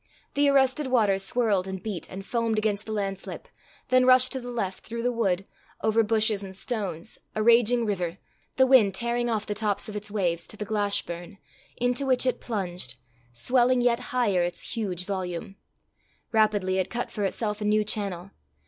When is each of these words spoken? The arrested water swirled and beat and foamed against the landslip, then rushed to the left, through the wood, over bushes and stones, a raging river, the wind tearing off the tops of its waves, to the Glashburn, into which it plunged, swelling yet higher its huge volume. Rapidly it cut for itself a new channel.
The 0.33 0.49
arrested 0.49 0.87
water 0.87 1.19
swirled 1.19 1.67
and 1.67 1.83
beat 1.83 2.09
and 2.09 2.25
foamed 2.25 2.57
against 2.57 2.87
the 2.87 2.91
landslip, 2.91 3.47
then 3.89 4.07
rushed 4.07 4.31
to 4.31 4.39
the 4.41 4.49
left, 4.49 4.83
through 4.83 5.03
the 5.03 5.11
wood, 5.11 5.45
over 5.83 6.01
bushes 6.01 6.41
and 6.41 6.55
stones, 6.55 7.19
a 7.35 7.43
raging 7.43 7.85
river, 7.85 8.17
the 8.55 8.65
wind 8.65 8.95
tearing 8.95 9.29
off 9.29 9.45
the 9.45 9.53
tops 9.53 9.89
of 9.89 9.95
its 9.95 10.09
waves, 10.09 10.47
to 10.47 10.57
the 10.57 10.65
Glashburn, 10.65 11.37
into 11.77 12.07
which 12.07 12.25
it 12.25 12.41
plunged, 12.41 12.95
swelling 13.31 13.79
yet 13.79 13.99
higher 14.09 14.41
its 14.41 14.75
huge 14.75 15.05
volume. 15.05 15.55
Rapidly 16.31 16.79
it 16.79 16.89
cut 16.89 17.11
for 17.11 17.23
itself 17.23 17.61
a 17.61 17.63
new 17.65 17.83
channel. 17.83 18.31